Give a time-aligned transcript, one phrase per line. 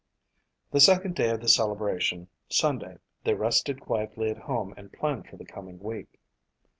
[0.71, 5.37] The second day of the celebration, Sunday, they rested quietly at home and planned for
[5.37, 6.19] the coming week.